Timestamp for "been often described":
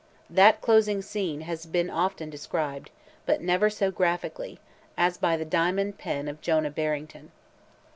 1.67-2.89